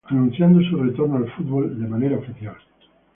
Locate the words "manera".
1.87-2.17